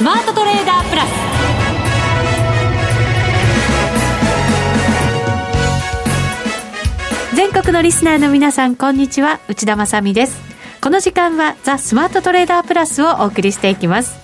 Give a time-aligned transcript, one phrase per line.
[0.00, 1.10] スマートトレーダープラス。
[7.36, 9.40] 全国のリスナーの皆さんこんにちは。
[9.46, 10.40] 内田まさです。
[10.80, 14.18] この時間はザ・スマートトレーダープラスをお送りしていきます。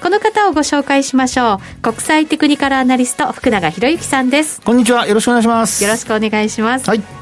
[0.00, 1.82] この方をご紹介しましょう。
[1.82, 4.60] 国際テクニカルアナリスト福永博之さんです。
[4.60, 5.08] こんにちは。
[5.08, 5.82] よろしくお願いします。
[5.82, 6.88] よろしくお願いします。
[6.88, 7.15] はい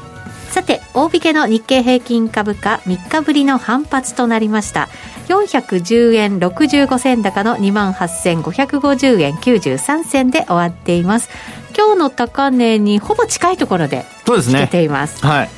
[0.55, 4.87] さて大引けの日経平均株価3日ぶりの反発となりました。
[5.27, 11.29] 410円65銭高の2万8550円93銭で終わっています。
[11.77, 14.61] 今日の高値にほぼ近いところでそうですね。
[14.61, 15.25] 出ています。
[15.25, 15.49] はい。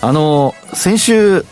[0.00, 1.44] あの先週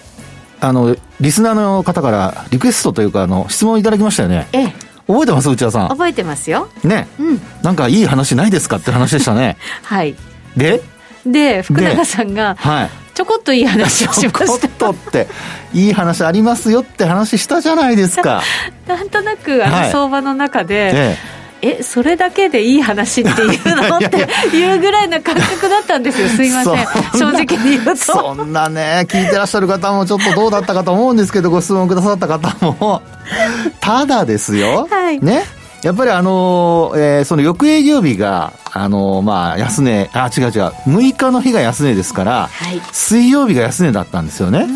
[0.60, 4.46] あのリスナーの方からリクエストというかあの質問いただきましたよね。
[4.52, 4.72] ええ。
[5.08, 5.50] 覚えてます？
[5.50, 5.88] 内田さん。
[5.88, 6.68] 覚えてますよ。
[6.84, 7.40] ね、うん。
[7.64, 8.76] なんかいい話ないですか？
[8.76, 9.56] って話でしたね。
[9.82, 10.14] はい。
[10.56, 10.80] で
[11.26, 12.90] で福永さんがはい。
[13.14, 15.28] ちょこっといい話をしまちょこしっとって
[15.72, 18.42] いい話ありますよって話したじゃないですか。
[18.86, 19.86] た なんとなくあはい。
[19.86, 21.18] の相場の中で、え
[21.62, 21.82] え。
[21.82, 26.28] それだけでいい話っていうのっていうぐらいの感覚だったんですよ。
[26.28, 26.86] すいません。
[27.18, 27.96] 正直に言うと。
[27.96, 33.00] そんなね聞いてらっしゃる方もちょっとどうだったかと思うんですけどご質問くださった方も。
[33.80, 35.20] ただですよ、はい。
[35.20, 35.44] ね
[35.84, 40.50] やっぱりあのーえーその翌営業日が、あのーまあ、安値、あ、違う違う、
[40.88, 44.66] 6日の日が安値ですから、はい水曜日が安値だったんですよね。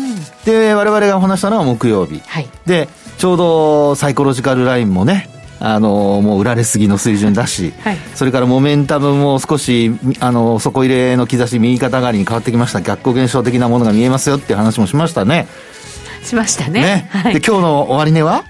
[0.45, 2.21] で、我々がお話したのは木曜日。
[2.27, 2.87] はいで、
[3.17, 12.81] ちょうどサイコロジカルラインもね、あのーもう売られすぎの水準だし、はいそれからモメンタムも少し、みあのー底入れの兆し、右肩上がりに変わってきました。
[12.81, 15.47] 逆行現象的なものが見えますよっていう話もしましたね。
[16.23, 17.09] しましたねね。
[17.11, 18.43] はいで、今日の終値は？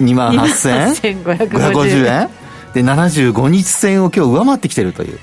[0.00, 2.28] 2万8550 28,550円？
[2.74, 5.18] で、75日線を今日上回ってきてるという。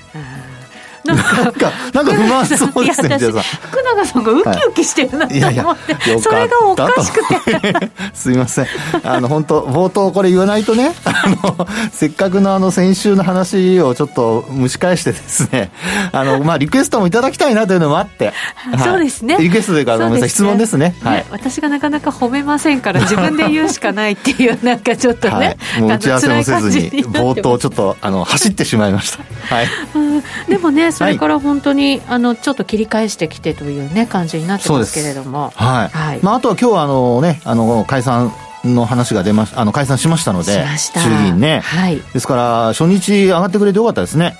[1.04, 1.16] なん
[1.52, 8.66] かなんか、不満そうですね、福永さんがウキウキしてるなといやいや、思って、それがおかしくて すいません。
[9.02, 15.70] あの、本当冒頭これ言わないとね、 あの、せっかくのあの、先週の話をちょっと蒸し返してですね、
[16.12, 18.32] あの、まあ、リクエストもいただきたいなというのもあって。
[18.54, 20.94] は いそうですねリクエストというか、ごめんなさい、質問ですね。
[21.02, 21.26] はい。
[21.30, 25.82] 私がなかなか褒めませんから自分で言うしかないっていうなんかちょっとね、はい。
[25.82, 29.54] もう打ち合わせもせずに、冒頭ちょっと、あの、走ってしまいました。
[29.54, 29.68] はい。
[29.94, 30.14] うん
[30.48, 35.52] でもねそれから本当に、あのちょっと切り返してきてというね感じになってますけれども。
[35.54, 35.88] はい。
[35.88, 36.20] はい。
[36.22, 38.32] まあ、あとは今日はあのね、あの、解散
[38.64, 41.00] の話が出ましあの、解散しましたので、しました。
[41.00, 41.60] 衆議院ね。
[41.60, 42.00] はい。
[42.12, 44.36] ですから、初日上がってくれてよかったですね。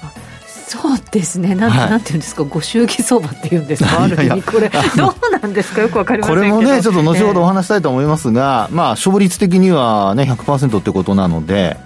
[0.66, 1.54] そうですね。
[1.54, 1.90] なん,、はい。
[1.90, 2.42] なんていうんですか？
[2.44, 4.02] ご祝儀相場っていうんですか？
[4.02, 5.82] ある意味これどうなんですか？
[5.82, 6.60] よくわかりませこんけど。
[6.60, 11.76] れもね、ちょっと後ほどおえ話したいと思いますが、まあ、勝率的にはね、100%ってことなので、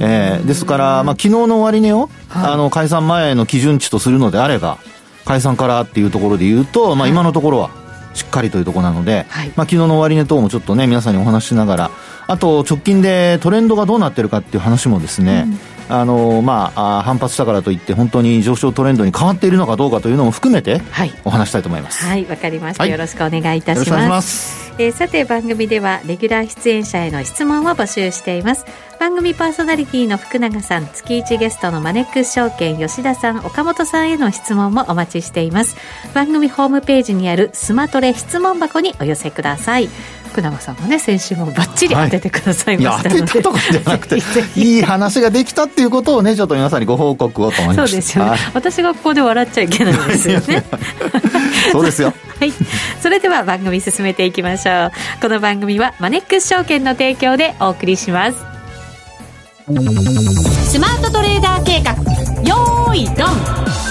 [0.00, 2.52] えーですから、まあ、昨日の終値を、はい。
[2.52, 4.78] あの、解散前の基準値とするのであれば、
[5.24, 7.70] 解散からっていうところで言うと、まあ、今のところは、
[8.14, 9.48] しっかりというところなので、はい。
[9.48, 11.90] まあ、昨日の終値等もちょっとね、皆さんにお話ししながら、
[12.30, 15.48] あと、直近でトレンドがどうなってるかっていう話もですね、
[15.88, 21.12] あの、まあ、あ反発したからといって、本当に上昇トレンドに変わっているのかどうかというのも含めて、はい。
[21.24, 22.06] お話したいと思います。
[22.06, 22.92] はいわかりました、はい。
[22.92, 24.66] よろしくお願いいたしまます。
[24.66, 24.74] す。
[24.78, 28.64] えーさて番組ではレギュラー出演者への質問を募集しています。
[29.00, 35.76] 番組パーソナリティの福永さん月1ゲストのマネックス証券吉田さん岡本さんへの質問もお待ちしています。
[36.14, 39.88] 番組ホームページにあるスマトレ質問箱にお寄せください
[40.30, 44.16] 福永さんがね先週もバッチリ当ててくださいいや、ましたので、当てたとかじゃなくて
[44.56, 47.86] いい話ができたっていうことをね、ちょっと皆さんにご報告をと思いま。
[47.86, 50.64] そうですよね、はい私がここで笑っちゃいけないんですよね
[51.72, 52.12] そうですよ。
[52.38, 52.52] はい。
[53.00, 54.92] それでは番組進めていきましょう。
[55.20, 58.38] この番組はマネックス証券の提供でお送りします。
[60.68, 61.92] スマートトレーダー計画、
[62.42, 63.89] よーい、ドン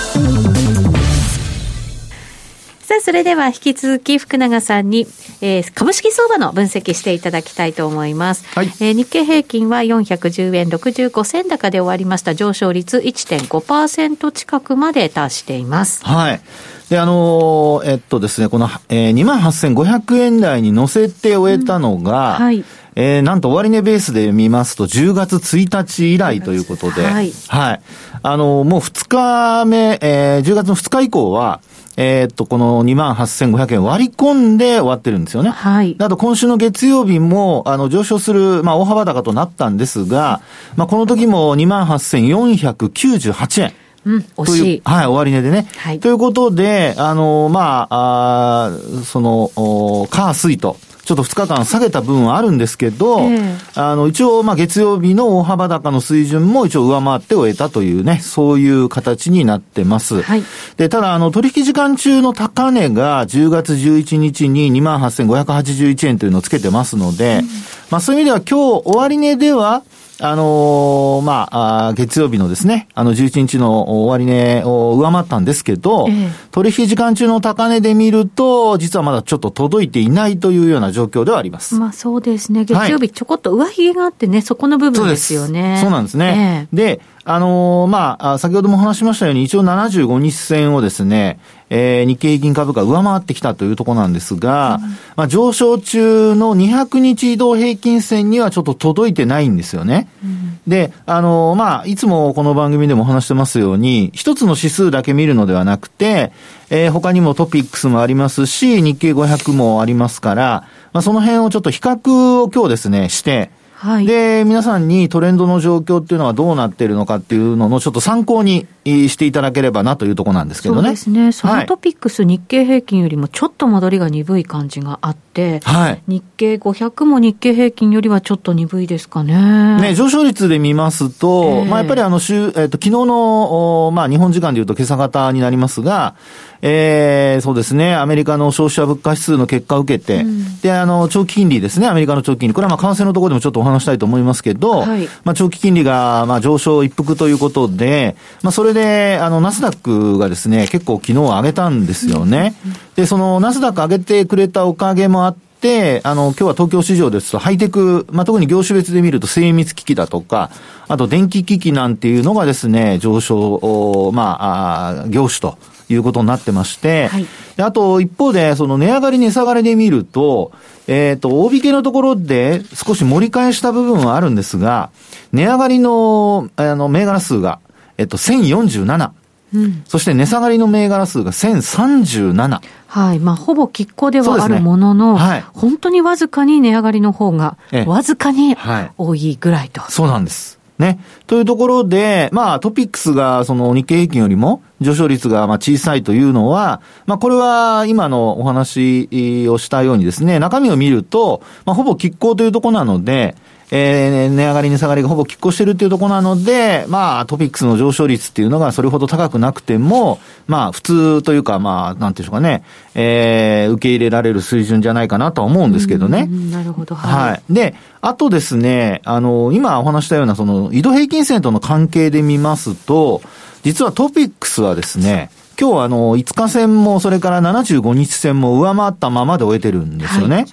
[2.89, 5.05] さあ、それでは引き続き福永さんに、
[5.41, 8.44] えー株式相場の分析していただきたいと思います。
[8.55, 12.33] はいえー日経平均は410円65銭高で終わりました。
[12.33, 16.03] 上昇率1.5%近くまで達しています。
[16.03, 16.41] はい。
[16.89, 22.66] で、あのーえっとですね、この、えー、28,500円台に乗せて終えたのが、うんはい
[22.96, 27.81] えーなんと終値ベースで見ますと10月1日以来ということで、はいはい。
[28.23, 31.61] あのーもう2日目、えー10月の2日以降は、
[32.01, 35.49] えーっと、この28,500円割り込んで終わってるんですよね。
[35.49, 40.40] はいあと今週の月曜日も、あの、上昇する、まあ、大幅高となったんですが、
[40.78, 43.73] まあ、この時も28,498円。
[44.05, 44.81] うん、惜しい。
[44.85, 45.67] はい、終値でね。
[45.75, 50.78] はいということで、あの、まあ、あーその、お火水と、
[51.09, 53.58] ちょっと2日間下げた分はあるんですけど、ええ。
[53.73, 60.22] あの、一応、まあ、月曜日の大幅高の水準も一応上回って終えたというね、そういう形になってます。
[60.22, 60.44] はい。
[60.78, 67.41] で、ただ、あの、取引時間中の高値が10月11日に28,581円というのをつけてますので、
[67.90, 69.82] まあ、そういう意味では今日終値では、
[70.21, 81.75] あのー、まああ、月曜日のですね、あの11日の終値を上回ったんですけど、ええ、取引時間中の高値で見ると、実はまだちょっと届いていないというような状況ではあります。
[81.75, 82.66] まあそうですね。
[82.66, 85.79] 月曜日ちょこっと上髭があってね、はい、そこの部分ですよね。
[85.81, 86.67] そうなんですね。
[86.73, 87.01] え、で、
[87.31, 91.40] あのー、まあ、先ほども話しましたように、一応75日線をですね、
[91.70, 100.09] えー、日経平均株価上回ってきたというところなんですが、うん、まあ、上昇中の200日移動平均線にはちょっと届いてないんですよね。
[100.23, 106.31] うん、で、あのー、まあ、いつもこの番組でも話してますように、一つの指数だけ見るのではなくて、
[106.72, 120.81] えー、他にもトピックスもありますし、日経500もありますから、まあ、その辺をちょっと比較を今日ですね、して、はい、で、皆さんにトレンドの状況っていうのはどうなっているのかっていうののちょっと参考にしていただければなというところなんですけどね。
[120.81, 121.31] そうですね。
[121.31, 129.79] そのトピックス、はい、日経平均よりもちょっと戻りが鈍い感じがあって、はい、日経500も日経平均よりはちょっと鈍いですかね。
[129.79, 136.16] ね、上昇率で見ますと、えー、まあやっぱりあの週、えっ、ー、と、昨日の、まあ日本時間で言うと今朝方になりますが、
[136.61, 142.53] えー、そうですね、アメリカの消費者物価指数の結果を受けて、うん、で、あの、長期金利ですね、アメリカの長期金利。
[142.53, 152.56] これはまあ為替のところでもちょっとお話したいと思いますけど、はい、まあ長期金利がまあ上昇一服ということで、まあそれで、あの、ナスダックがですね、結構昨日上げたんですよね。
[152.66, 160.52] うん、で、そのナスダック上げてくれたおかげもあって、あの、今日は東京市場ですと、ハイテク、まあ、特に業種別で見ると精密機器だとか、
[160.88, 165.58] あと電気機器なんていうのがですね、上昇、まあ、あ業種と
[165.90, 167.26] いうことになってまして、はい、
[167.58, 170.52] あと一方で、その値上がり値下がりで見ると、
[170.88, 174.90] えっ、ー、と、大引けのところで少し盛り返した部分はあるんですが、
[175.32, 177.59] 値上がりの、あの、銘柄数が、
[177.97, 179.12] えっと、1047。
[179.52, 182.62] うん、そして値下がりの銘柄数が1037。
[182.88, 183.20] はい。
[183.20, 187.58] まあ、ほぼ拮抗ではあるものの、ねはい、本当にわずかに値上がりの方が、
[187.88, 188.56] わずかに
[188.97, 189.82] 多いぐらいと。
[189.90, 190.59] そうなんです。
[190.79, 190.99] ね。
[191.28, 199.08] というところで、まあトピックスがその日経平均よりも上昇率がまあ小さいというのは、まあこれは今のお話
[199.49, 203.35] をしたようにですね、中身を見ると、まあほぼ拮抗というところなので、
[203.71, 212.63] えー、値上がり値下がりがほぼ拮抗してるっていうところなので、まあ、トピックスの上昇率っていうのがそれほど高くなくても、まあ、普通というか、まあ、なんていうんでしょうかね、
[212.95, 216.25] えー、受け入れられる水準じゃないかなとは思うんですけどね。
[216.25, 217.31] なるほど、はい。
[217.31, 217.53] はい。
[217.53, 223.21] で、あとですね、あの、今お話したような、その、移動平均線との関係で見ますと、
[223.63, 225.29] 実はトピックスはですね、
[225.59, 230.35] 今日はあの、5日線も、それから75日線も上回ったままで終えてるんですよね。
[230.35, 230.45] はい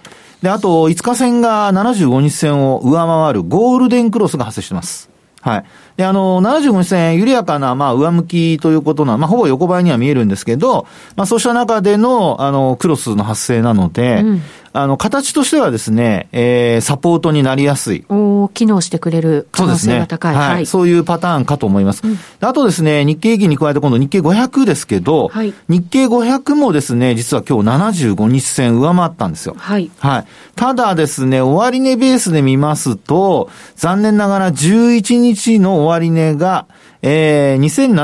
[0.42, 5.10] で、あと、5日線が75日線を上回るゴールデンクロスが発生してます。
[5.40, 5.64] はい。
[5.96, 14.42] で、あの、75日線、緩やかな、まあ、上向きということな、まあ、ほぼ横ばいには見えるんですけど、まあ、そうした中での、あの、クロスの発生なので、うん、
[14.76, 18.04] あの、形としてはですね、えー、サポートになりやすい。
[18.08, 20.34] お機能してくれる可能性が高い。
[20.34, 20.46] そうですね。
[20.46, 20.54] はい。
[20.56, 22.02] はい、そういうパターンかと思います。
[22.04, 27.68] うん、あとですね、日経平均に加えて今度日経500ですけど、はい、日経500もですね、実は今日
[28.04, 29.54] 75日線上回ったんですよ。
[29.56, 29.90] はい。
[29.98, 30.26] はい。
[30.54, 36.66] ただですね、終値ベースで見ますと、残念ながら11日の終値が、
[37.00, 37.94] えー、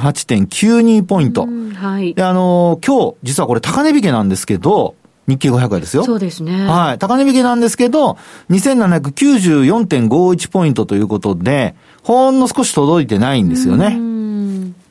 [0.00, 1.46] 2798.92ポイント。
[1.74, 2.14] はい。
[2.14, 4.94] で、あのー、今日、実はこれ高値引けなんですけど、
[5.28, 6.04] 日経500円ですよ。
[6.04, 6.66] そうですね。
[6.66, 6.98] はい。
[6.98, 8.18] 高値引きなんですけど、
[8.50, 13.98] 2794.51ポイントということで、ほんの少し届いてないんですよね。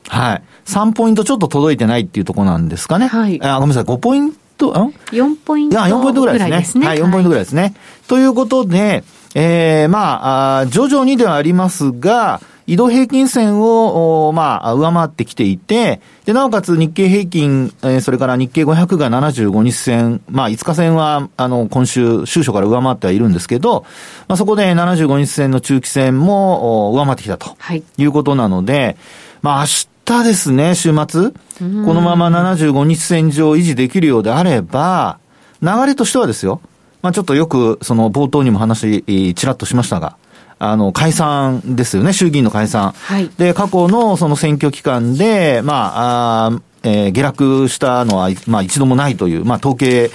[0.08, 0.42] はい。
[0.66, 3.06] 3ポイントちょっと届いてないっていうところなんですかね。
[3.06, 3.42] はい。
[3.42, 5.82] あ、ごめんなさい、5ポイント、ん ?4 ポイント。
[5.82, 6.58] あ、4ポイントぐらいですね。
[6.58, 7.62] ですねはい、4ポイントぐらいですね。
[7.62, 7.74] はい、
[8.08, 23.84] ということで、えー、まあ徐々にではありますが、移動平均線を、まあ、上回ってきていて、で、なおかつ日経平均、えー、それから日経500が75日線、まあ、5日線は、あの、今週、週初から上回ってはいるんですけど、
[24.28, 27.56] まあ、そこで75日線の中期線も上回ってきたと。
[27.58, 27.82] はい。
[27.96, 28.96] いうことなので、
[29.42, 35.18] まあ、明日ですね、週末、このまま75日線上維持できるようであれば、
[35.60, 36.60] 流れとしてはですよ、
[37.02, 39.02] まあ、ちょっとよく、その冒頭にも話、
[39.34, 40.16] ちらっとしましたが、
[40.64, 42.92] あの、解散ですよね、衆議院の解散。
[42.92, 43.28] はい。
[43.36, 50.10] で、過去のその選挙期間で、まあ、あえー、下落したのは、まあ一度もないという、まあ統計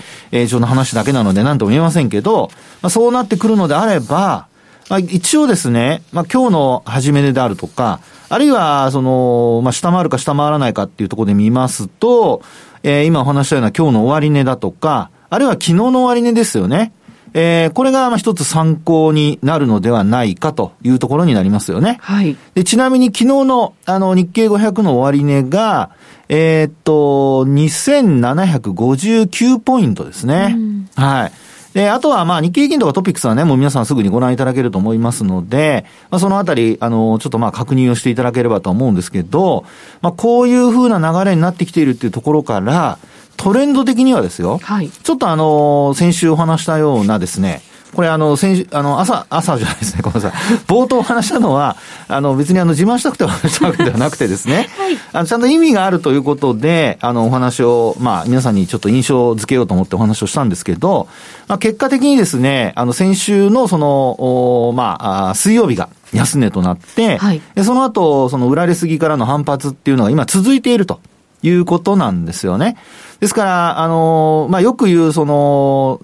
[0.48, 2.50] 上の話だけなので何とも言えませんけど、
[2.82, 4.48] まあそうなってくるのであれば、
[4.90, 8.00] まあ一応ですね、まあ今日の始め値であるとか、
[8.30, 12.42] あるいは、その、まあ下回るか下回らないかっていうところで見ますと、
[12.84, 16.94] えー、今お話したような今日の終値だとか、あるいは昨日の終値ですよね。
[17.34, 21.98] えー、これがまあ一つ参考になるのではないかというところになりますよね。
[22.02, 22.38] はい。
[22.56, 25.92] で、ちなみに昨日のあの日経500の終値が、
[26.30, 30.58] えー、っと、2759ポイントですね。
[30.96, 31.32] はい。
[31.78, 39.64] で、あとは、まあ、日経平均とかトピックスはね、もう皆さんすぐにご覧いただけると思いますので、まあ、そのあたり、あの、ちょっとまあ、確認をしていただければと思うんですけど、
[40.02, 42.98] まあ、こういう風な流れになってきているっていうところから、
[43.38, 47.62] トレンド的にはですよ、はい、ちょっとあの、先週お話したようなですね、
[47.94, 50.58] これあの、先あの、朝、朝じゃないですね、ごめんなさい。
[50.68, 51.78] 冒頭話したのは、
[52.08, 61.08] あの、別にあの、自慢したくて話したわけではなくてですね、はい、あの、ちゃんと意味があるということで、あの、お話を、まあ、皆さんにちょっと印象づけようと思ってお話をしたんですけど、
[61.48, 71.02] まあ、結果的にですね、あの、先週のその、おまあ、水曜日が、安値となって、はい、その後、その売られすぎからの反発っていうのが今続いていると
[71.42, 72.78] いうことなんですよね。
[73.20, 76.00] ですから、あの、まあ、よく言う、その、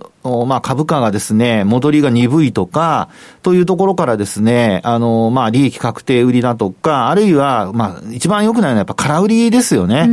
[0.48, 3.10] まあ、株価がですね、戻りが鈍いとか、
[3.44, 10.08] というところからですね、あの、まあ、利益確定売りだとか、あるいは、まあ、一番良くないのはやっぱ空売りですよね。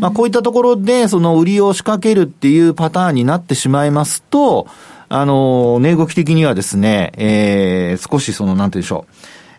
[0.00, 4.66] まあ、こういったところで、その売りを仕掛けるっていうパターンになってしまいますと、
[5.08, 9.06] あの、値動き的にはですね、えー、少しその、なんて言うんでしょ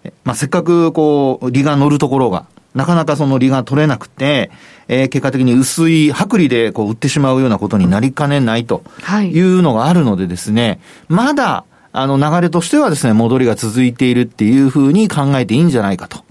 [0.06, 0.12] う。
[0.24, 4.52] まあ、せっかく、こう、利が乗るところが、なかなかその利が取れなくて、
[4.88, 8.84] えー、結果的に薄い薄利でこう売ってしまうようなことになりかねないと
[9.22, 16.24] いうのがあるのでですね、まだ、あの流れとしてはですね、戻りが続いているっていうふうに考えていいんじゃないかと。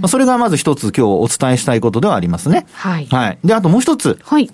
[0.00, 2.66] まあ、それがまず一つ今日お伝えしたいことではありますね。
[2.72, 3.06] はい。
[3.10, 3.38] はい。
[3.44, 4.18] で、あともう一つ。
[4.22, 4.50] はい。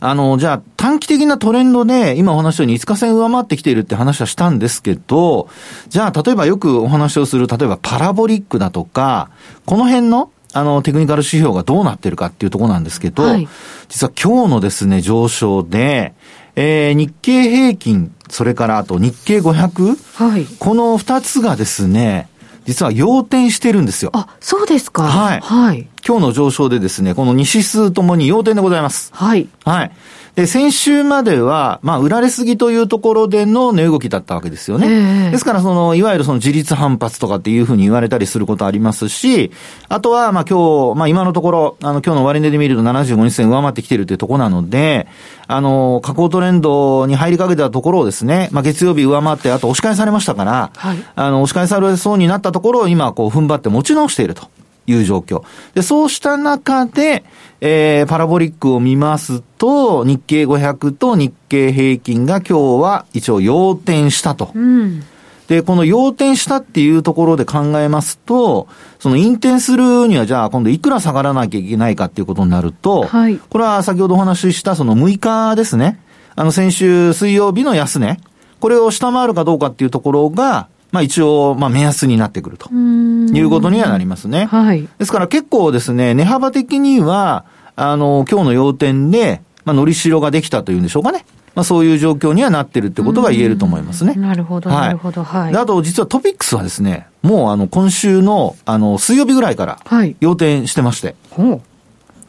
[0.00, 5.48] あの、じゃあ短期的なトレンドで、今お話したように5日線上回ってきているって話はしたんですけど、
[5.88, 9.30] じゃあ例えばよくお話をする、例えばパラボリックだとか、
[9.64, 13.46] この辺のあの、テクニカル指標がどうなってるかっていうところなんですけど、はい、
[13.88, 16.14] 実は今日のですね、上昇で、
[16.54, 22.28] えー、日経平均、それからあと日経500、はい、この2つがですね、
[22.64, 24.10] 実は要点してるんですよ。
[24.14, 25.04] あ、そうですか。
[25.04, 25.40] はい。
[25.40, 25.88] はい。
[26.06, 29.12] 今日の上昇でですね、この2指数ともに要点でございます。
[29.12, 29.48] はい。
[29.64, 29.90] はい。
[30.36, 34.86] で、先週までは、まあ、売られすぎというところでの値動きだったわけですよね。
[34.86, 39.50] えー、ですから、その、いわゆるその自立反発とかっていうふうに言われたりすることありますし、
[39.88, 45.08] あとは、まあ、今日、まあ、今のところ、あの、今日の割値で見ると75日線上回ってきてるっていうところなので、
[45.48, 54.48] あの、下降トレンドに入りかけたところをですね、まあ、月曜日上回って、あと押し返されましたから、はい、あの、押し返されそうになったところを今、こう、踏ん張って持ち直していると。
[54.86, 55.42] いう状況。
[55.74, 57.24] で、そうした中で、
[57.60, 64.50] えー、パラボリックを見ますと、日経500と日経平均が今日は一応要点したと。
[64.54, 65.02] うん、
[65.48, 76.00] で、この要点したっていうところで考えますと、その引転するにはじゃあ今度いくら下がらなきゃいけないかっていうことになると、はい、これは先ほどお話ししたその6日ですね。
[76.34, 78.18] あの先週水曜日の安値。
[78.60, 84.46] これを下回るかどうかっていうところが、まあ一応、まあ目安になってくるということにはなりますね。
[84.46, 84.88] はい。
[84.98, 87.44] ですから結構ですね、値幅的には、
[87.76, 91.26] あの、今日の要点で、まあ、のりしろができたというんでしょうかね。
[91.54, 94.14] まあ、そういう状況にはなってるってことが言えると思いますね。
[94.14, 95.22] なるほど、なるほど。
[95.22, 95.54] はい。
[95.54, 99.78] あと、実はトピックスはですね、もうあの、今週の、あの、水曜日ぐらいから、
[100.20, 101.14] 要点してまして。
[101.36, 101.60] はい、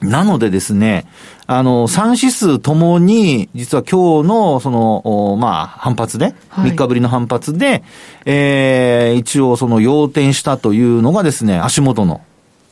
[0.01, 1.05] なのでですね、
[1.47, 7.83] あの、3指数ともに、実は今日の、その、まあ、反発で、3日ぶりの反発で、
[8.25, 12.21] えー、一応その要点したというのがですね、足元の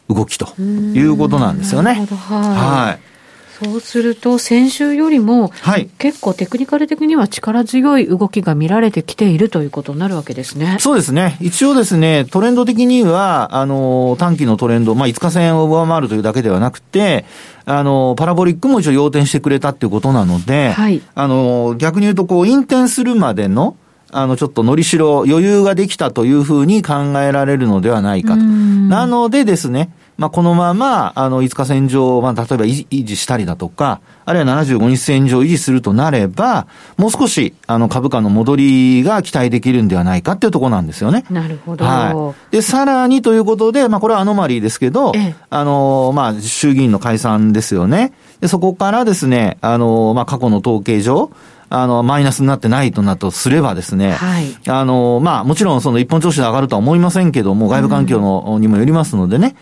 [0.09, 1.93] 動きということなんですよね。
[1.93, 2.07] はい。
[2.07, 3.14] はい
[3.63, 10.75] そうすると、先週よりも、はい、結構テクニカル的には力強い動きが見られてきているということになるわけですね。
[10.81, 11.37] そうですね。
[11.39, 17.23] 一応ですね、トレンド的には、あの、短期のトレンド、まあ、5日線を上回るというだけではなくて、
[17.63, 23.77] あの、パラボリックも一応要点してくれたっていうことなので、はい、あの、逆に言うと、こう、引転するまでの、
[24.11, 28.41] あの、ちょっとのりしろ、余裕ができたというふうに考えられるのではないかと。
[28.41, 36.67] なのでですね、まあ、このまま、あの、5日線上、まあ、例えば維持したりだとか、あるいは75日線上維持するとなれば、
[36.97, 41.25] もう少し、あの、株価の戻りが期待できるんではないかっていうところなんですよね。
[41.29, 41.83] なるほど。
[41.83, 42.55] はい。
[42.55, 45.11] で、さらにということで、まあ、これはアノマリーですけど、
[45.49, 48.13] あの、まあ、衆議院の解散ですよね。
[48.39, 51.31] で、そこからですね、あの、まあ、過去の統計上、
[51.69, 59.55] あの、マイナスになってないとなとすればですね、はい、あの、まあ、もちろんその一本調子で上がるとは思いませんけども、外部環境の、にもよりますのでね、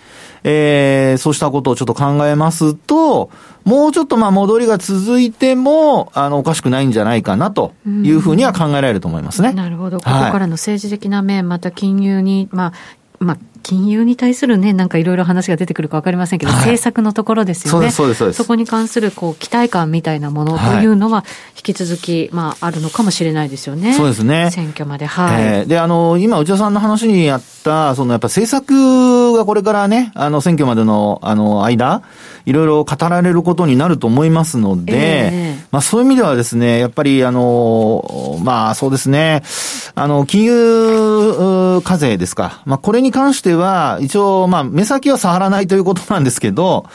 [0.43, 3.29] えー、そうしたことをちょっと考えますと、
[3.63, 9.53] もうちょっとまあ戻りが続いても、あの、おかしくないんじゃないかなというふうには考えられると思いますね。
[9.53, 9.97] なるほど。
[9.97, 12.73] ここからの政治的な面、また金融に、まあ、
[13.19, 17.89] まあ、金融に対するね、なんかいろいろ話が出てくるか分かりませんけど、はい、政策のところですよね。
[17.91, 18.37] そうです、そうです。
[18.37, 21.23] そこに関するこう期待感みたいなものというのは、
[21.55, 23.93] 引き続き、まあ、あるのかもしれないですよね。
[23.93, 24.51] そうですね。
[24.51, 25.43] 選挙まで、はい。
[25.43, 32.03] えー、で、あの、今、内田さんの話にあった、そのやっぱ政策がこれからね、あの、選挙までの、あの、間、
[32.45, 39.43] いろいろ語られることになると思いますので、えー、まあそういう意味ではですね、やっぱりあの、まあそうですね、
[39.95, 42.61] あの、金融課税ですか。
[42.65, 46.85] まあこれに関しては、一応、まあ目先は触らないということなんですけど、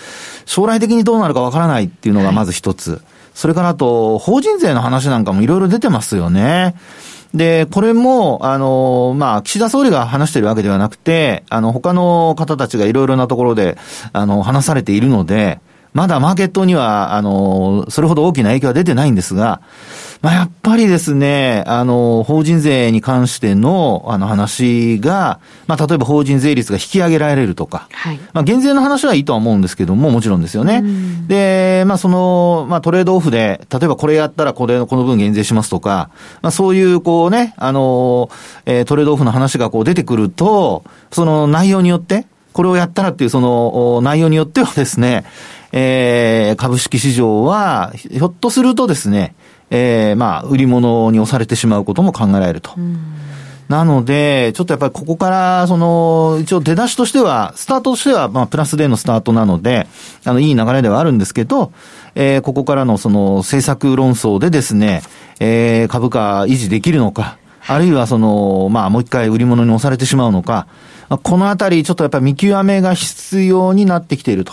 [0.47, 2.93] 将来的にどうなるかわからないっていうのがまず一つ。
[2.93, 3.00] はい、
[3.35, 6.75] それからあと、法人税の話なんかもいろいろ出てますよね。
[7.35, 13.77] で、これも、あの、まあ、岸田総理が話しているわけではなくて、あの、他の方たちがいろいろなところで、
[14.12, 15.61] あの、話されているので、
[15.93, 19.61] まだマーケットには、あの、それほど大きな影響は出てないんですが、
[20.20, 30.82] まあ、やっぱりですね、あの、法人税に関しての、あの話が、まあ、例えば法人税率が引き上げられるとか、はい、まあ、減税の話はいいとは思うんですけども、もちろんですよね。
[31.28, 36.10] で、まあ、その、まあ、トレードオフで、例えばこれやったらこれ、この分減税しますとか、
[36.42, 38.28] まあ、そういう、こうね、あの、
[38.66, 40.82] えー、トレードオフの話がこう出てくると、
[41.12, 45.25] その内容によって、これをやったらっていうその内容によってはですね、
[45.70, 49.34] えー、株式市場は、ひょっとするとですね、
[49.70, 52.72] えー、まあ、売り物に押されてしまうことも考えられると。
[53.68, 59.87] なので、ちょっとやっぱりここから、その、一応出だしとしては、スタートとしては、まあ、プラスでのスタートなので、
[60.25, 61.72] あの、いい流れではあるんですけど、
[62.14, 65.02] えー、ここからのその、政策論争でですね、
[65.38, 70.66] えー、株価維持できるのか、あるいはその、まあ、もう一回売り物に押されてしまうのか、
[71.17, 74.53] このあたり、ちょっとやっぱり見極めが必要になってきていると。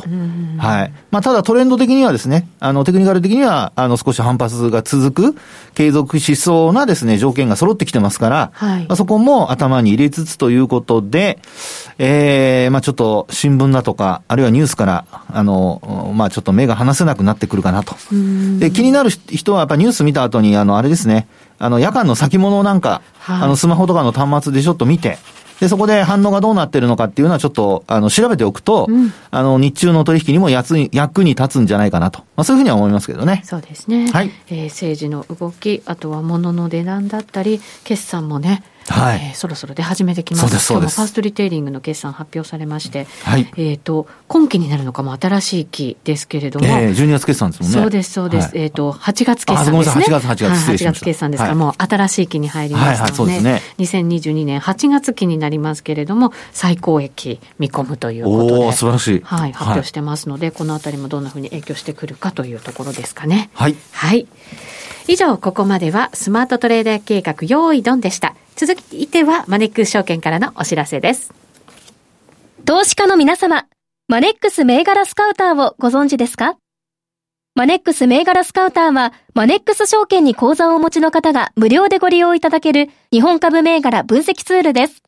[0.58, 0.94] はい。
[1.12, 5.36] まあ、ただトレンド的にはですね、あの、テクニカル的には、あの、少し反発が続く、
[5.74, 11.40] 継続しそうなですね、条件が揃ってきてますから、はい、まあ、そこも頭に入れつつということで、
[11.98, 17.96] ええー、まあ、ちょっと新聞だとか、あるいはニュースから、あの、まあ、ちょっと目が離せなくなってくるかなと。
[18.60, 21.28] で、気になる人はやっぱニュース見た後に、あの、あれですね、
[21.60, 25.18] あの、夜間の先物なんか、はい、あの、スマホとかの端末でちょっと見て、
[25.60, 32.20] で、そこで反応がどうなってるのかっていうのはちょっと、あの、調べておくと、うん、あの、日中の取引にも役に役に立つんじゃないかなと。
[32.36, 33.42] まあ、そういうふうには思いますけどね。
[33.46, 34.12] そうですね。
[34.12, 34.32] はい。
[34.48, 40.41] えー、政治の動き、あとは物の値段だったり、決算もね、はい、えー、そろそろ出始めてきます。
[40.41, 47.82] そうです今日もファーストリテイリングの決算発表されまして、はい、えっ、ー、と、今期になるのかも新しい期ですけれども、えー、12月決算ですもんね。
[47.82, 48.50] そうです、そうです。
[48.50, 50.06] はい、えっ、ー、と、8月決算ですね。
[50.06, 53.62] 8月、8月、8月決算ですから、はい、もう新しい期に入りましたので、はいはい、ね。
[53.80, 59.21] 2022年8月期になりますけれども、最高益見込むということで、素晴らしい。
[59.24, 63.50] はい、発表してますので、このあたりもどんなふうに影響してくるかというところですかね。
[63.54, 63.76] はい。
[63.91, 64.28] はい。
[65.08, 68.36] 以上、ここまではスマートトレーダー計画用意ドンでした。
[68.56, 71.32] 続いてはマネックス証券からのお知らせです。
[72.65, 73.68] 投資家の皆様、
[74.08, 76.58] マネックス銘柄スカウターをご存知ですか？
[77.54, 85.04] マネックス銘柄スカウターは、マネックス証券に口座をお持ちの方が無料でご利用いただける日本株銘柄分析ツールです。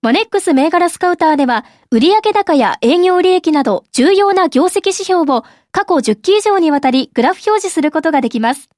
[0.00, 8.70] マネックス銘柄スカウターでは、売上高や営業利益など重要な業績指標を過去10期以上にわたりグラフ表示することができます。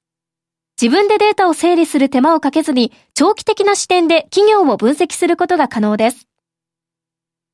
[0.80, 6.26] 自分でデータを整理する手間をかけずに、長期的な視点で企業を分析することが可能です。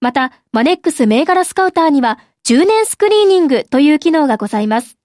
[0.00, 4.96] また、マネックス銘柄スカウターには、10年スクリーニングという機能がございます。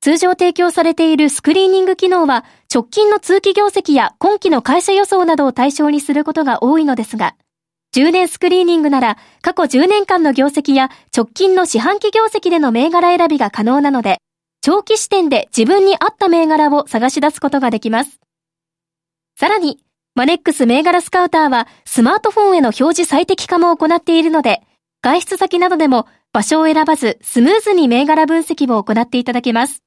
[0.00, 7.34] 通常提供されているスクリーニング機能は、直近の通期業績や今期の会社予想などを対象にすることが多いのですが、
[7.96, 14.18] 10年スクリーニングなら、過去10年間の業績や直近の四半期業績での銘柄選びが可能なので、
[14.60, 18.20] 長期視点で自分に合った銘柄を探し出すことができます。
[19.38, 19.78] さらに、
[20.14, 24.62] マネックス銘柄スカウターはスマートフォンへの表示最適化も行っているので、
[25.00, 29.82] 外出先などでも場所を選ばずスムーズに銘柄分析を行っていただけます。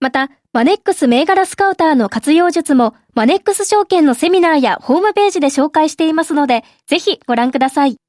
[0.00, 8.01] また、マネックス銘柄スカウターの活用術もマネックス証券のセミナーやホームページで紹介していますので、ぜひご覧ください。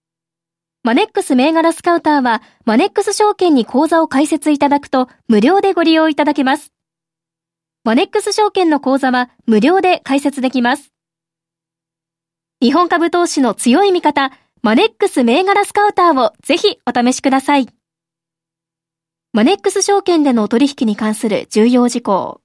[0.86, 6.74] マネックス銘柄スカウターは、マネックス証券に口座を開設いただくと、無料でご利用いただけます。
[7.86, 10.91] マネックス証券の口座は、無料で開設できます。
[12.62, 17.69] 日本株投資の強い味方、マネックス銘柄スカウターをぜひお試しください。
[19.32, 22.41] マネックス証券での取引に関する重要事項。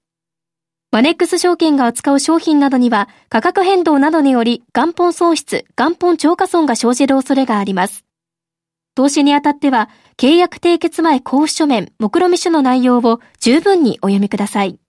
[0.93, 8.08] マネックス証券が扱う商品などには価格変動などにより元本損失、元本超過損が生じる恐れがあります。
[8.99, 14.81] 投資にあたっては、契約締結前交付書面、目論見書の内容を十分にお読みください。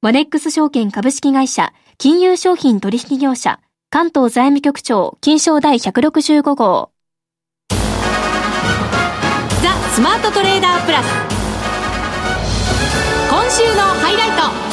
[0.00, 6.92] マネックス証券株式会社、金融商品取引業者、関東財務局長、金賞第165号。
[7.68, 7.76] ザ・
[9.92, 11.06] スマートトレーダープラス。
[13.28, 14.69] 今週のハイライト。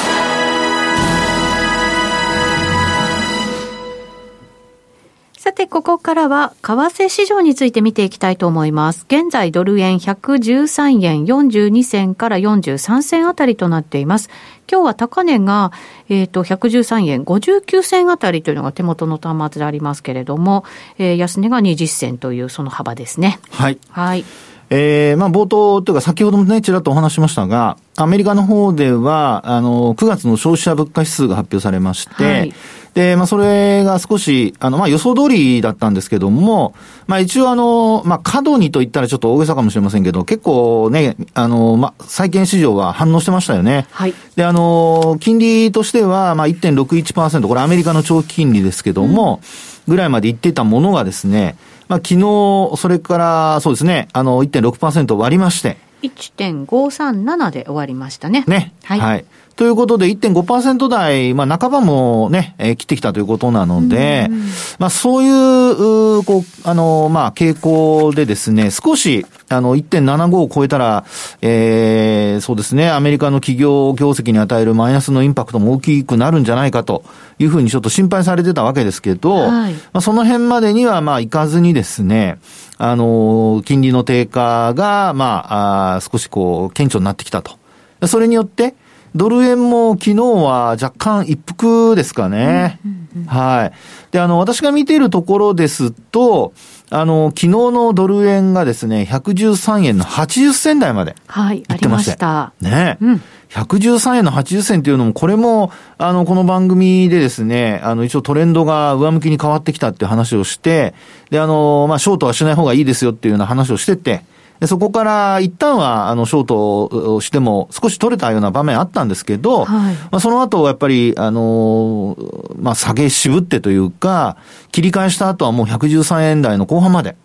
[5.48, 9.06] さて、ここからは、為替市場について見ていきたいと思います。
[9.08, 14.30] 現在、ドル円113円42銭から43銭あたりとなっています。
[14.70, 15.72] 今日は高値が、
[16.10, 20.66] えっ、と、113円59銭あたりというのが手元の端末でありますけれども、
[20.98, 23.40] えー安値が20銭というその幅ですね。
[23.50, 23.78] はい。
[23.90, 24.26] はい。
[24.70, 32.54] えー、まあ冒頭というか先ほどもね、ちらっとお話ししましたが、アメリカの方では、あの、9月の消費者物価指数が発表されまして、はい
[32.98, 36.74] で、まあそれが少し、あの、まあ予想通りだったんですけども、
[37.06, 43.86] まあ一応あの、まあ過度にと言ったらちょっと大げさかもしれませんけど、結構ね、あの、まあ債券市場は反応してましたよね。
[43.92, 44.16] はい。
[44.36, 49.42] で、あの、金利としては、まあ1.61%、これアメリカの長期金利ですけども、
[49.88, 51.56] ぐらいまで行ってたものがですね、
[51.90, 58.44] まあ昨日、それから、そうですね、あの、1.6%割りまして、1.537で終わりましたね。
[58.48, 58.74] ね。
[58.84, 59.26] はい
[59.58, 64.30] ということで、1.5%台、まあ、半ばもね、えー切ってきたということなので、
[64.78, 71.06] まあ、そういう、こう、あの、まあ、傾向でですね、少し、あの、1.75を超えたら、
[71.42, 77.04] えー、そうですね、アメリカの企業業績に与えるマイナスのインパクトも大きくなるんじゃないかと
[77.40, 82.38] いうふうにちょっと心配されてたわけですけど、はいまあ、その辺までには、まあ、いかずにですね、
[82.78, 87.58] あの、金利の低下が、まあ、あー少しこう、顕著になってきたと。
[88.06, 88.76] それによって、
[89.18, 92.80] ドル円も昨日は若干一服ですかね。
[93.26, 94.12] はい。
[94.12, 96.54] で、あの、私が見ているところですと、
[96.90, 102.54] あの、昨日のドル円がですね、113円の80銭台まではい、ありま行ってましてした。
[102.62, 110.94] ね、うん113円の80銭っていうのも、これも、あの、この番組でですね、あの、一応トレンドが上向きに変わってきたっていう話をして、
[111.30, 114.26] で、あの、まあ、ショートはしない方がいいですよっていうような話をしてて、で
[114.66, 119.96] そこから一旦は、あの、ショートをしても少し取れたような場面あったんですけど、はい。
[119.96, 122.18] まあ、その後、やっぱり、あの、
[122.60, 124.38] まあ、下げ渋ってというか、
[124.72, 127.16] 切り返した後はもう113円台の後半まで、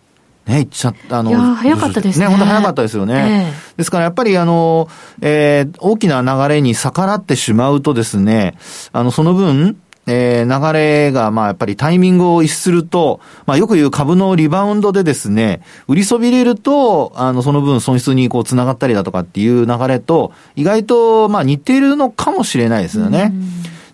[0.45, 2.25] ね、いっちゃった、あの、早かったですね。
[2.25, 3.53] ね、本当早かったですよね。
[3.75, 4.87] えですからやっぱりあの、
[5.21, 8.55] えー大きな流れに逆らってしまうとですね、
[8.91, 23.33] あの、その分、えー流れが、まあ、やっぱりタイミングを逸すると、まあ、よく言う株のリバウンドでですね、売りそびれると、あの、その分損失にこう、繋がったりだとかっていう流れと、意外と、まあ、似ているのかもしれないですよね。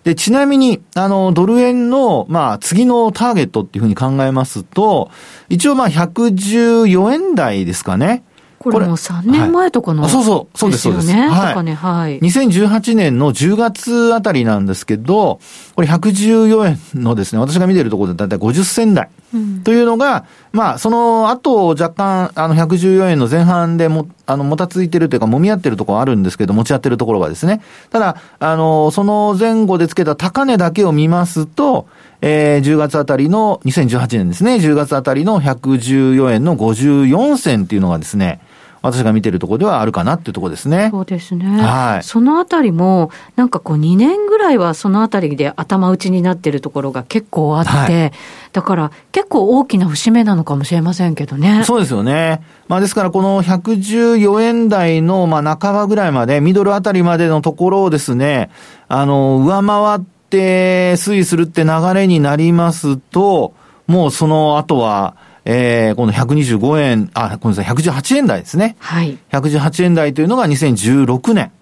[0.04, 5.10] で、ちなみに、あの、ドル円の、まあ、次のターゲットっていうふうに考えますと、
[5.48, 8.24] 一応まあ、114円台ですかね。
[8.62, 11.28] これもう3年前とかの、あそうそうそうですそうですよね。
[11.30, 12.20] はいはい。
[12.20, 15.40] 2018年の10月あたりなんですけど、
[15.74, 27.62] これ114円のですね、私が見てるところでだいたい50銭台うんというのが、まあ、その後若干、あの、114円の前半でも、あの、もたついてるというか、揉み合ってるところあるんですけど、持ち合ってるところがですね。
[27.88, 31.86] ただ、あの、その前後でつけた高値だけを見ますと、
[32.20, 38.40] えー、10月あたりの、2018年ですね、10月あたりの114円の54銭っていうのがですね、
[38.82, 40.88] 私が見てるところではあるかなっていうところですね。
[40.90, 41.46] そうですね。
[41.62, 48.12] はいそのあたりも、なんかこう2年ぐらいはそのあたりで頭打ちになってるところが結構あって、は
[48.52, 51.62] だから結構大きな節目なのかもしれませんけどね。
[51.64, 52.42] そうですよね。
[52.68, 58.50] まあですからこの114円台のまあ半ばぐらいまで、ミドルあたりまでのところをですね、
[58.88, 63.54] あの、上回って推移するって流れになりますと、
[63.86, 68.76] もうその後は、えー、この125円、あ、ごめんなさい、118円台ですね。
[68.78, 69.18] はい。
[69.32, 71.52] 118円台というのが2016年。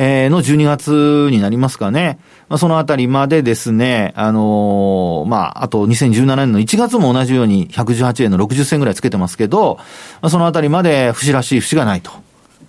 [0.00, 2.20] えーの12月になりますかね。
[2.48, 9.76] まあ、そのあたりまでですね、あのーまあ、あと2017年の1月も同じように118円の60銭ぐらいつけてますけど、
[10.22, 12.12] まあ、そのあたりまで節らしい節がないと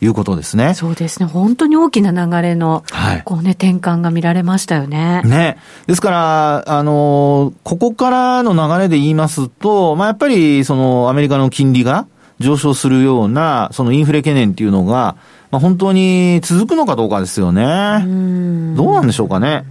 [0.01, 0.73] いうことですね。
[0.73, 1.25] そうですね。
[1.25, 5.21] 本当に大きな流れの、はいこうね、転換が見られましたよね。
[5.23, 5.57] ね。
[5.87, 12.07] ですから、あのーここからの流れで言いますと、まあ、やっぱり、その、アメリカの金利が
[12.39, 15.17] 上昇するような、そのインフレ懸念っていうのが、
[15.51, 17.63] まあ、本当に続くのかどうかですよね。
[18.03, 19.65] うんどうなんでしょうかね。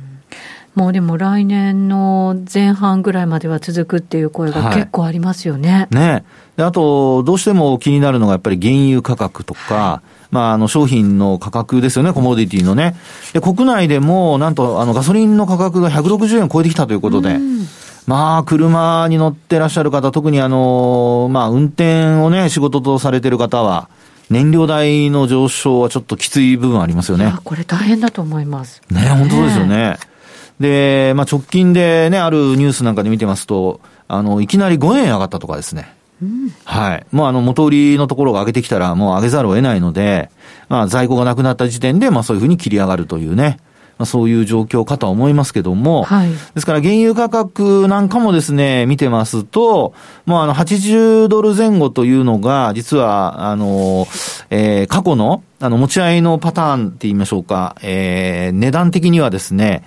[0.75, 5.89] もうでも来年の前半ぐらいまでは続くっていう声がはい結構ありますよね。
[5.91, 6.25] ね。
[6.57, 12.97] で、あと、どうしても気になるのがやっぱり原油価格とか、まあ、あの、商品の価格ですよね、コモディティのね。
[13.33, 17.67] で、国内でも、なんと、あの、ガソリンの価格が160円超えてきたということで、うん
[18.09, 23.91] まあ、車に乗ってらっしゃる方、特にあの、まあ、運転をね、仕事とされてる方は、
[24.31, 27.35] 燃料代の上昇はちょっときつい部分ありますよね。
[27.45, 28.81] これ大変だと思います。
[28.91, 29.99] ね、本当ですよね。
[30.59, 35.95] で、まあ、直近でね、あるニュースなんかで見てますと、あの、いきなり5円上がったとかですね。
[36.23, 37.07] うん、はい。
[37.13, 40.31] もうあの、元売りのところが上げてきたら、もう上げざるを得ないので、
[40.69, 43.59] まあ、在庫がなくなった時点で、まあ、そういうふうに切り上がるというね。
[43.99, 49.93] まあ、そういう状況かとは思いますけども、はい、ですから原油価格なんかもですね、見てますと、
[50.25, 54.07] もうあの80ドル前後というのが、実は、あの、
[54.51, 59.83] えー、過去の、あの、持ち合いのパターンって言いましょうか、えー、値段的にはですね、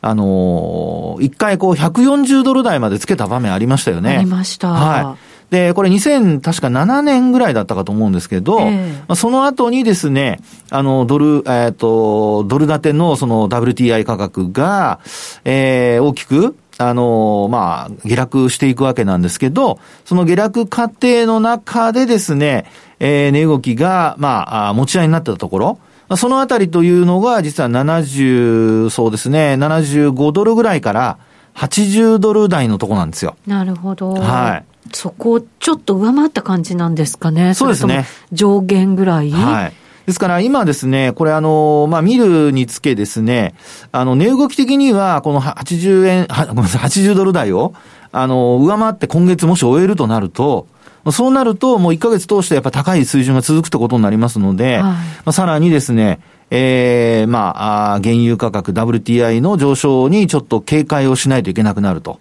[0.00, 4.16] あの一回こう140ドル台までつけた場面ありましたよね。
[4.16, 4.70] ありました。
[4.70, 5.29] はい。
[5.50, 15.00] で、これ2000確か7年ぐらいだったかと思うんですけど、えー、まあ、その後にですね、あの、ドル、えっ、ー、と、ドル建てのその WTI 価格が、
[15.44, 22.64] えー、大きく、あの、まあ、下落していくわけなんですけど、その下落過程の中でですね、
[23.00, 25.78] えー、値動きが、まあ、持ち合いになってたところ、
[26.16, 31.18] そのあたりというのが、実は70、そうですね、75ドルぐらいから
[31.54, 33.36] 80ドル台のとこなんですよ。
[33.46, 34.14] なるほど。
[34.14, 34.79] はい。
[34.92, 37.54] そこをちょっと上回った感じなんですかね。
[37.54, 38.06] そうですね。
[38.32, 39.30] 上限ぐらい？
[39.30, 39.72] はい。
[40.06, 43.54] ですから今ですね、これあの、まあ、見るにつけですね、
[43.92, 47.74] あの、値動き的には、この80円、は、ごめんなさい、80ドル台を、
[48.10, 50.66] あの、上回って今月もし終えるとなると、
[51.12, 62.18] そうなると、もう1ヶ月通してやっぱ高い水準が続くってことになりますので、はい、まあ、さらにですね、ええー、まあ、原油価格 WTI の上昇にちょっと警戒をしないといけなくなると。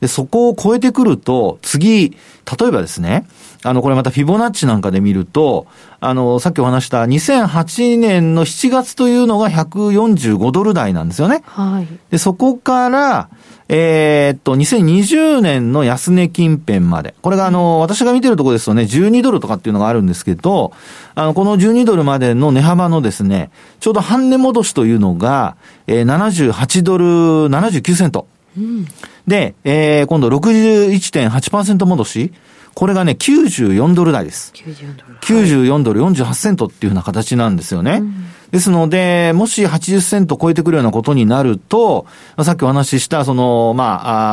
[0.00, 3.26] で、そこを超えてくると、次、例えばですね、
[3.62, 5.66] あの、これまたフィボナッチなんかで見ると、
[6.00, 11.42] あの、さっきお話した2008年の7月というのが145ドル台なんですよね。
[11.46, 11.88] はい。
[12.10, 13.28] で、そこから、
[13.68, 17.14] えー、っと、2020年の安値近辺まで。
[17.20, 20.72] これがあの、私が見てるところですとね、12ドルとかっていうのがあるんですけど、
[21.16, 25.56] あの、この12ドルまでの値幅のですね、ちょうど半値戻しというのが、
[25.88, 28.28] えー、78ドル79セント。
[28.56, 28.86] うん、
[29.26, 32.32] で、えー、今度61.8%戻し。
[32.76, 34.52] これがね、94ドル台です。
[34.54, 35.14] 94ドル。
[35.54, 38.00] 94ドル48セントっていうふうな形なんですよね。
[38.02, 42.04] うん、ですので、もし80セント超えてくるようなことになると、
[42.42, 43.84] さっきお話しした、その、ま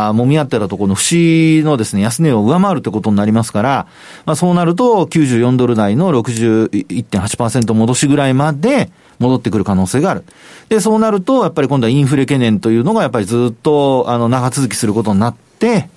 [0.06, 3.88] あ、あ揉み合ってたところの節のですね、安値を上回るってことになりますから、
[4.26, 8.92] まあ、そうなると、94ドル台の61.8%戻しぐらいまで、
[9.24, 10.24] 戻ってくる可能性がある。
[10.70, 15.90] で、そうなると、やっぱり今度はインフレ懸念というのがやっぱりずっと、あの、長続きすることになって、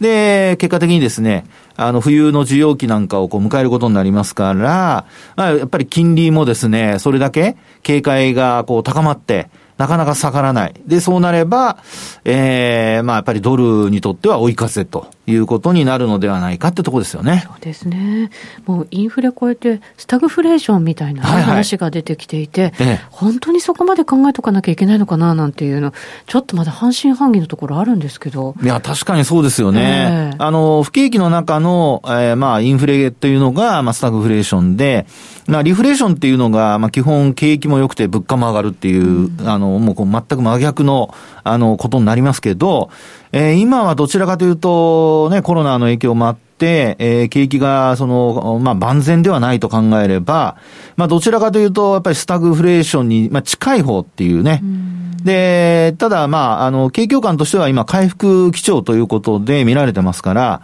[0.00, 1.44] で、結果的にですね、
[1.76, 5.04] あの、冬の需要期なんかをこう迎えることになりますから、
[5.36, 10.74] あ、やっぱり金利もですね、それだけ警戒がこう高まって、なかなか下がらない。
[10.86, 11.78] で、そうなれば、
[12.24, 17.44] ええー、まあやっぱりドルにとっては追い風ということになるのではないかってとこですよね。
[17.46, 18.30] そうですね。
[18.66, 25.92] もうインフレ超えて、スタグフレーションみたいな、はいはい、話が出てきていて、ええ、本当にそこまで考えとかなきゃいけないのかななんていうの、
[26.26, 28.54] ちょっとまだ半信半疑のところあるんですけど。
[28.62, 30.32] いや、確かにそうですよね。
[30.34, 35.06] えー、あの、不景気の中の、えー、まあインフレというのが、まあスタグフレーションで、
[35.46, 42.90] まあリフレーションっていうのが、まあ基本景気も良くて物価も上がるっていう、うん、あの、もうこう全く真逆の、あの、ことになりますけど、
[43.32, 50.56] えー、今はどちらかというと、ね、コロナの影響もあって、えー、景気が、その、まあ、万全ではないと考えれば、
[50.96, 54.60] まあ、どちらかというと、やっぱりスタグフレーションに、まあ、近い方っていうね。
[54.62, 60.62] うで、ただ、まあ、あの、景況感としては今、回復基調ということで見られてますから、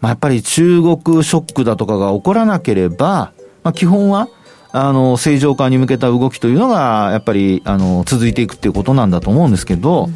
[0.00, 4.28] まあ、やっぱり中国ショックだとかが起こらなければ、まあ、基本は、
[4.72, 10.08] あの、正常化に向けた動きというのが、やっぱり、あの、続いていくっていうことなんだと思うんですけど、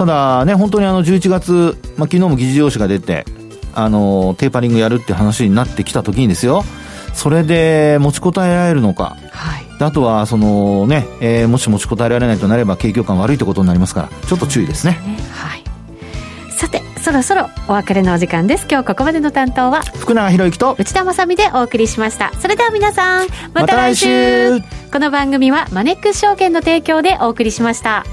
[0.00, 3.26] ただね、本当にあの、11月、まあ、昨日も議事要旨が出て、
[3.74, 6.64] あの、テーパリングやるって話になってきた時にですよ、
[7.12, 9.18] それで持ちこたえられるのか。
[9.30, 9.66] はい。
[9.78, 14.98] あとは、そのね、えー、もし持ちこたえられないとなれば、景況感悪いってことになりますから、ちょっと注意ですね。
[15.02, 15.64] すねはい。
[16.48, 24.60] さて、そろそろお別れのお時間です今日ここまでの担当は福永博之と内田まさでお送りしましたそれでは皆さんまた来週ま、
[24.92, 28.04] この番組はマネックス証券の提供でお送りしました